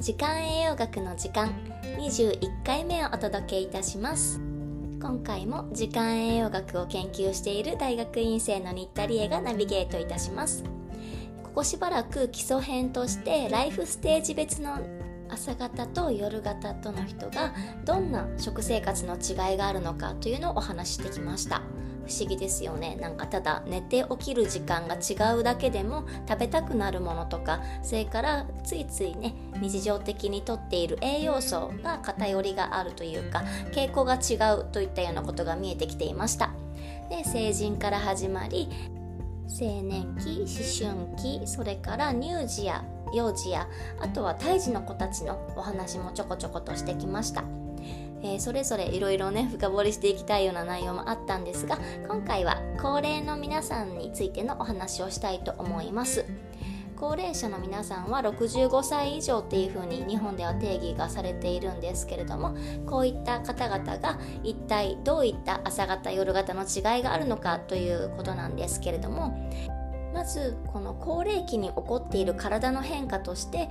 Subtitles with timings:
[0.00, 1.52] 時間栄養学の時間。
[1.98, 4.38] 21回目をお届けいたします。
[5.00, 10.62] 今回も時間栄養学を研究している大学院生の新田理恵がナビゲートいたします。
[11.42, 14.78] ここしばらく基礎編としてライフステージ別の
[15.28, 17.52] 朝型と夜型との人が
[17.84, 21.60] どんな食生活の違いがあるのかというのをお話ししてきました。
[22.08, 22.96] 不思議ですよね。
[22.96, 36.50] なんかただ寝て起きる時間が違うだけでも食べたくなるものとかそれからついついね日常的にとっている栄養素が偏りがあるというか傾向が違うといったようなことが見えてきていました。
[37.10, 38.68] で成人から始まり
[39.48, 43.66] 青年期思春期それから乳児や幼児や
[44.00, 47.67] あとは胎児の子たちのお話もちょこちょことしてきました。
[48.22, 56.24] えー、それぞれいろいろね深掘りしていきたいような内容もあったんですが今回は高齢の皆さんについてのお話をしたいと思います。
[56.98, 69.48] 高齢者の皆さんは65歳以上っていうふうに日本では定義がされているんですけれどもこういった方々が一体どういった朝型夜型の違いがあるのかということなんですけれども
[70.12, 73.68] まずこの高齢期に起こっている体の変化として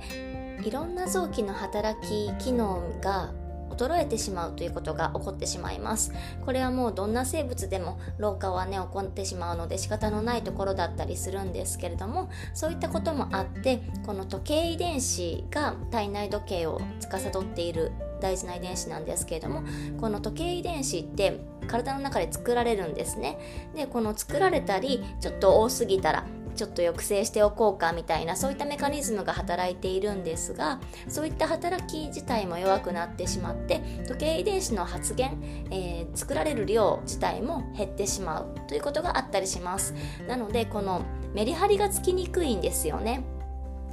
[0.64, 3.34] いろんな臓器の働き機能が
[3.78, 6.12] 衰えてしまうということが起こってしまいます。
[6.44, 19.62] これはもうどんな生物でも老化はね起こってしまうので仕方のないところだったりするんですけれどもそういったこともあってこの時計遺伝子が体内時計を司っている大事な遺伝子なんですけれども
[20.00, 23.38] この時計遺伝子って体の中で作られるんですね。
[23.76, 26.26] でこの作られたりちょっと多すぎたら
[26.58, 35.30] ちょっと抑制しておこうかみたいなそういったメカニズムが働いているんですがそういった働き自体も弱くなってしまって時計遺伝子の発現、
[35.70, 39.94] えー、作られる量自体も減ってしまうということがあったりします。
[40.26, 43.22] なのでこのメリハリがつきにくいんですよね。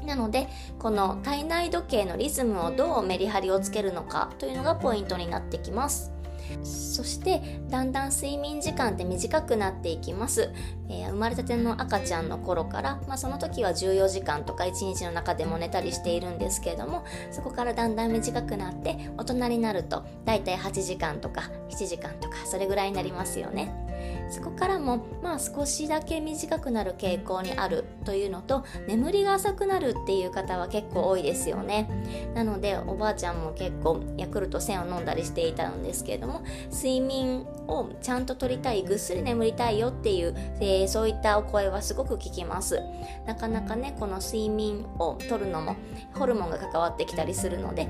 [0.04, 0.48] なので
[0.80, 6.15] この体内時計のリズムをどうメリハリをつけるのかというのがポイントになってきます。
[6.64, 10.52] そしてだんだん睡眠時間って短くなっていきます、
[10.90, 23.95] えー、生まれたての赤ちゃんの頃から、まあ、その時は14時間とか1日の中でも寝たりしているんですけれどもそこからだんだん短くなって大人になるとだいたい8時間とか7時間とかそれぐらいになりますよね。
[24.30, 31.90] そこからもまあ少しだけ短くなる傾向にあるというのと眠りが浅くなるっていう方は結構多いですよね。
[32.34, 42.80] なのでおばあちゃんも結構ヤクルト1000を飲んだりしていたんですけれども睡眠をちゃんととりたいぐっすり眠りたいよっていう、えー、そういったお声はすごく聞きます。
[43.26, 45.76] なかなかねこの睡眠をとるのも
[46.14, 47.88] ホルモンが関わってきたりするので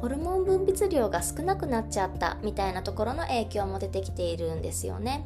[0.00, 5.24] ホルモン分泌量が少なくなっちゃったみたいなところの影響も出てきているんですよね。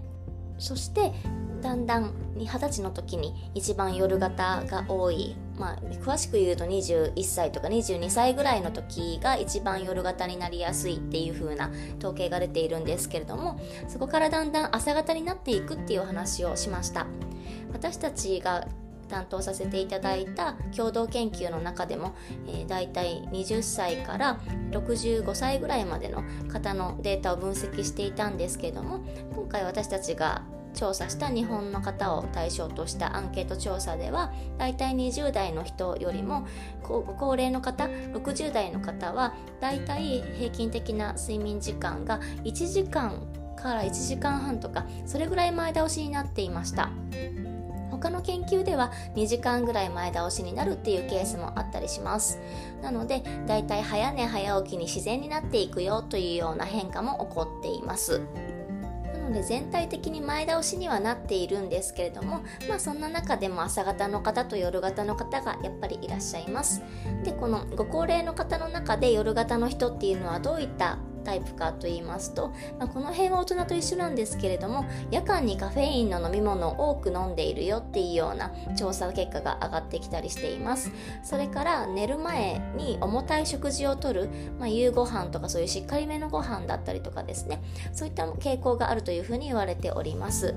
[0.58, 1.12] そして
[1.62, 17.06] だんだん二十歳の時に一番夜型が多い、まあ、詳しく言うと21歳とか22歳ぐらいの時が一番夜型になりやすいっていう風な統計が出ているんですけれどもそこからだんだん朝型になっていくっていう話をしました。
[17.72, 18.66] 私たちが
[19.08, 22.14] 担当させていただいた共同研究の中でも、
[22.46, 24.38] えー、大体20歳から
[24.70, 29.00] 65歳ぐらいまでの方のデータを分析していたんですけども
[29.34, 30.42] 今回私たちが
[30.74, 36.46] 調査した日本の方を対象としたアンケート調査ではだいたい20代の人よりも
[36.82, 43.26] ご高齢の方60代の方はだいたい平均的な睡眠時間が1時間
[43.56, 46.90] から1時間半とかそれぐらい前倒しになっていました。
[48.00, 52.38] 他の研究では2時間ぐらい前倒しになるっていうケースもあったりします。
[52.82, 58.20] なのでだいたい早寝早起きに自然になっていくよというような変化も起こっています。
[59.28, 66.82] ので全体的に前倒しにはなっているんですけれどもまあそんな中でも朝方の方と夜型の方がやっぱりいらっしゃいます。
[67.24, 80.90] でこのご高齢の方の中で夜型の人っていうのはどういったタイプかと言いますと、まあ、この辺は大人と一緒なんですけれども夜間にカフェインの飲み物を多く飲んでいるよっていうような調査結果が上がってきたりしています。
[81.22, 87.60] それから寝る前に重たい食事をとる、まあ、夕ご飯とかそういうしっかりめのご飯だったりとかですね
[87.92, 90.54] そういった傾向があるというふうに言われております。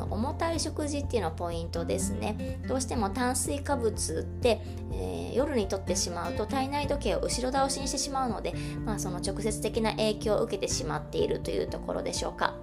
[0.00, 2.60] の重たい食事っていうのはポイントですね。
[2.66, 4.60] どうしても炭水化物って、
[4.92, 8.54] えー、夜にとってしまうと体内時計を後ろ倒しにしてしまうので、
[8.84, 12.54] まあ、その直接的な影響を受けてしまっているというところでしょうか。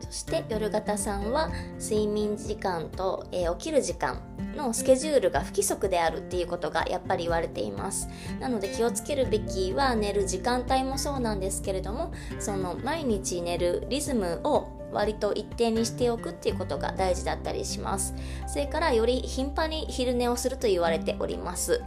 [0.00, 4.20] そして夜型さんは睡眠時間と、えー、起きる時間
[4.56, 8.08] のスケジュールが不規則であるっていうことがやっぱり言われています。
[8.40, 18.14] なので気をつけるべきは寝る時間帯もそうなんですけれどもその毎日寝るリズムを割と一定にしておくっていうことが大事だったりします。
[18.46, 21.82] それからより頻繁に昼寝をすると言われております。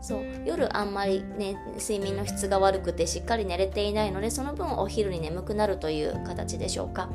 [0.00, 7.08] そう夜あんまりね睡眠の質が悪くてしっかり寝れていないのでその分お昼に眠くなるという形でしょうか。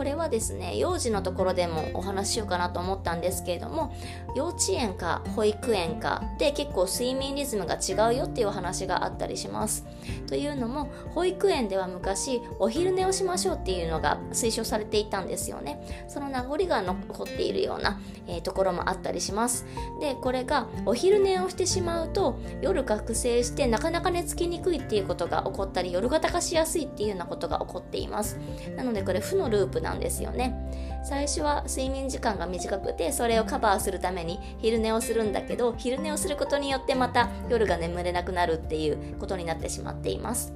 [0.00, 3.94] これはですね幼児のところでもお話ししようかなと思ったんですけれども
[4.34, 9.84] 幼稚園か保育園かで結構睡眠リズムが違うよっていうお話があったりします。
[10.26, 16.06] というのも保育園では昔お昼寝をしましょうっていうのが推奨されていたんですよね。
[16.08, 19.66] その名残が残っているような、えー、ところもあったりします。
[20.00, 28.38] でこれがお昼寝をしてしまうと夜覚醒してなかなか寝つきにくいっていうことが起こったり夜型化しやすいっていうようなことが起こっています。
[28.76, 30.54] なのでこれ負のループなんですよね。
[31.02, 40.52] 最初は睡眠時間が短くてそれをカバーするために昼寝をするんだけど昼寝をすることによってまた夜が眠れなくなるっていうことになってしまっています。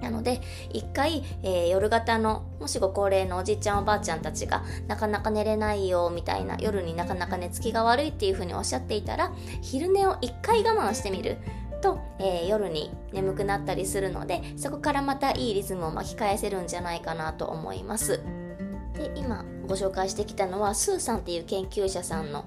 [0.00, 0.40] なので、
[0.72, 9.30] 一回、えー、夜型の、もしご高齢のおじいちゃんおばあちゃんたちが、なかなか寝れないよ、みたいな、夜になかなか寝つきが悪いっていうふうにおっしゃっていたら、
[9.60, 11.36] 昼寝を一回我慢してみる。
[11.80, 18.20] と、えー、夜に眠くなったりするのでそこからまたいいリズムを巻き返せるんじゃないかなと思います。
[19.00, 22.44] で今ご紹介してきたのはスーさんっていう研究者さんの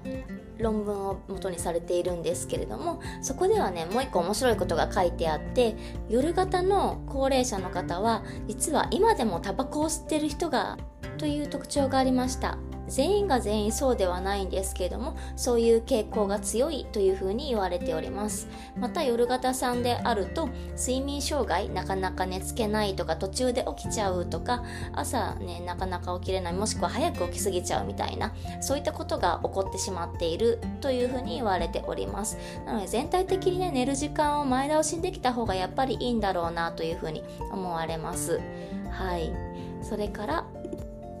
[0.58, 5.74] 論文を元にされているんですけれどもそこではねもう一個面白いことが書いてあって
[6.08, 10.78] 夜型の高齢者の方は実は今でもタバコを吸ってる人が
[11.18, 12.56] という特徴がありました。
[12.88, 18.48] 全員が全員そうではないんですけれどもそういう傾向が強いというふうに言われております。
[18.76, 32.38] また夜型さんであると睡眠障害なかなか寝つけないとか途中で起きちゃうとか朝ねなかなか起きれないもしくは早く起きすぎちゃうみたいなそういったことが起こってしまっているというふうに言われております。
[32.66, 38.40] なので全体的にね寝る時間を前倒しにできた方がやっぱりいいんだろうなというふうに思われます。
[38.90, 39.32] はい。
[39.82, 40.44] それから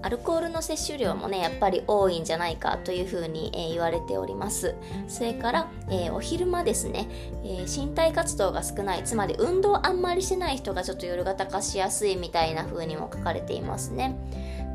[0.04, 4.74] アルコールの摂取量もねやっぱり多いんじゃないかというふうに、えー、言われております。
[5.08, 7.08] それから、えー、お昼間ですね、
[7.42, 14.14] えー、身体活動が少ないつまり運動あんまりしてない人がちょっと夜型化しやすいみたいな風にも書かれていますね。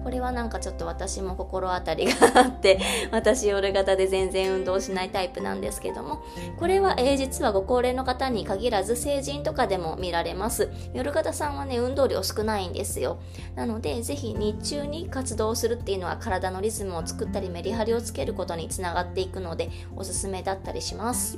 [0.10, 2.80] これはなんかちょっと私も心当たりがあって
[3.14, 6.24] 私夜型で全然運動しないタイプなんですけども
[6.58, 10.72] これは、えー、実はご高齢の方に限らず成人とかでも見られます。
[10.96, 13.20] 夜型さんはね運動量少ないんですよ。
[13.54, 21.38] なのでぜひ日中に活動するっていうのは体のリズムを作ったりメリハリをつけることにつながっていくのでおすすめだったりします。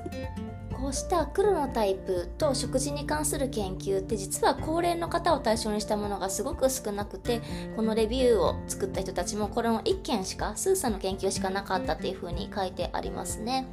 [0.81, 7.39] こうした黒のタイプと食事に関する研究って実は高齢の方を対象にしたものがすごく少なくて
[7.75, 13.68] このレビューを作った人たちもこれの1件しかスーさんの研究しかなかったっていうふうに書いてありますね。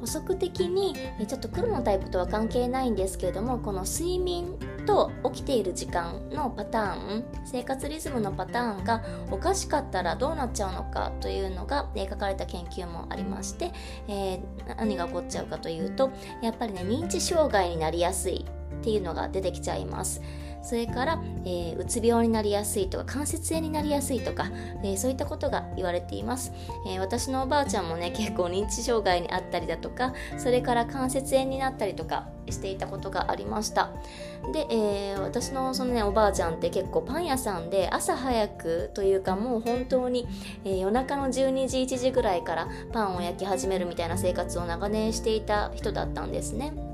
[0.00, 0.94] 補足的に
[1.26, 13.72] ちょっと黒のタイプとは関係ないんですけれどもこの睡眠と起きている時間のパターン生活リズムのパターンがおかしかったらどうなっちゃうのかというのが、え書かれた研究もありまして、
[14.08, 14.40] えー、
[14.76, 18.44] 何が起こっちゃうかというとやっぱりね認知障害になりやすい
[18.80, 20.20] っていうのが出てきちゃいます。
[20.64, 24.50] それから、えー、うつ病になりやすいとか関節炎になりやすいとか、
[24.82, 26.52] えー、そういったことが言われています、
[26.86, 33.90] えー、私のおばあちゃんもね結構認知障害にあったりだとかそれから関節炎になったりとかしていたことがありました。
[34.52, 40.26] で、えー、私のそのねおばあちゃんって結構パン屋さんで朝早くというかもう本当に、
[40.64, 46.93] えー、夜中の12時1時ぐらいからパンを焼き始めるみたいな生活を長年していた人だったんですね。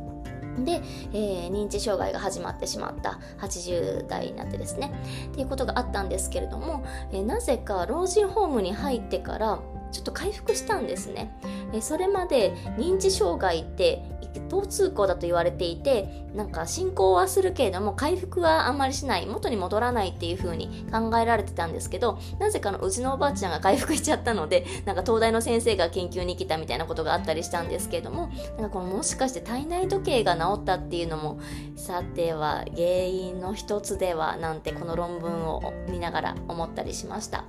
[0.65, 4.93] で、えー、認知障害が始まってしまった80代になってですね。
[5.33, 9.59] っていうことがあったんですけれども、えー、なぜか老人ホームに入ってから
[9.91, 11.37] ちょっと回復したんですね、
[11.73, 14.03] え、それまで認知障害って
[14.35, 31.39] 一方通行だと言われていてなんか進行はするけれども回復はあんまりしない元に戻らないっていう風に考えられてたんですけどなぜかのうちのおばあちゃんが回復しちゃったので なんか東大の先生が研究に来たみたいなことがあったりしたんですけれどもなんかこのもしかして体内時計が治ったっていうのも
[31.77, 37.45] さては原因の一つではなんてこの論文を見ながら思ったりしました。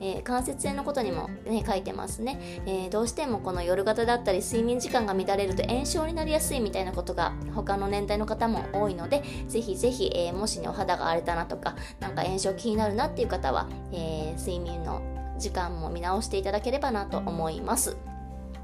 [0.00, 15.02] えー、関節炎のことにも、ね、書いてますね、えー、どうしてもこの夜型だったり睡眠時間が乱れると炎症になりやすいみたいなことが他の年代の方も多いのでぜひぜひ、えー、もしねお肌が荒れたなとかなんか炎症気になるなっていう方は、え睡眠の
[15.38, 17.96] 時間も見直していただければなと思います。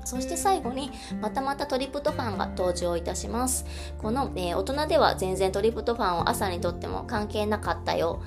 [0.05, 3.65] そして最後にまたまたトリプトファンが登場いたします。
[3.99, 8.23] この、えー、大人では全然トリプトファンを朝にとっても関係なかったよ。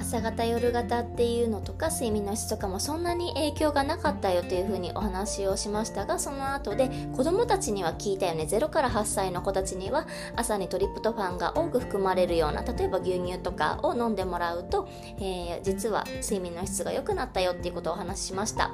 [0.00, 8.44] 朝型夜型っていうのとか睡眠の質とかもそんなに影響がなかったよというふうにお話をしましたがその後で子供たちには聞いたよね。
[8.44, 14.88] 0から8歳の子たちには朝にトリプトファンが多く含まれるような例えば牛乳とかを飲んでもらうと、
[15.18, 18.70] えー、実は睡眠の質が良くなったよっていうことをお話ししました、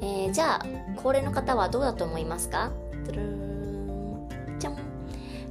[0.00, 2.72] えー、じゃあ高齢の方はどうだと思いますか？
[4.58, 4.91] じゃん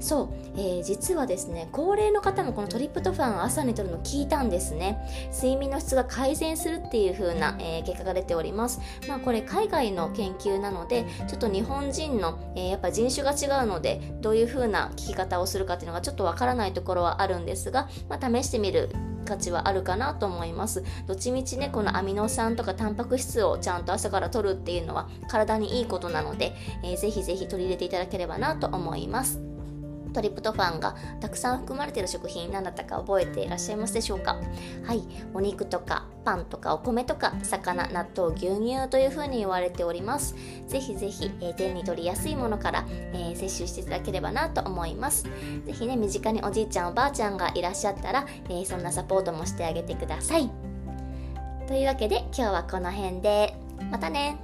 [0.02, 5.00] そう、えー、実はですね高齢の方もこのトリプトファン朝にとるの聞いたんですね。
[5.34, 8.82] 睡眠の質が改善するっていう風な、えー、結果が出ております。
[9.08, 18.90] まあこれ海外の研究なのでちょっと日本人の、えー、やっぱ人種が違うのでどういう風な聞き方をするかっていうのがちょっとわからないところはあるんですが、まあ、試してみる
[19.26, 20.84] 価値はあるかなと思います。
[21.08, 29.51] どっちみちねこのアミノ酸とかタンパク質をちゃんと朝から摂るっていうのは体にいいことなので、えー、ぜひぜひ取り入れていただければなと思います
[30.14, 34.40] トリプトファンがたくさん含まれている食品何だったか覚えていらっしゃいますでしょうか？
[34.86, 35.04] はい。
[35.34, 40.36] お肉とかパンとかお米とか魚納豆牛乳というふうに言われております。
[40.68, 45.24] ぜひぜひ、えー、手に取りやすいものから、えー、摂取していただければなと思います。
[45.24, 45.32] ぜ
[45.72, 50.52] ひね身近におじいちゃんおばあちゃんがいらっしゃったら、えー、そんなサポートもしてあげてください。
[51.68, 53.56] というわけで今日はこの辺で。
[53.90, 54.38] またね。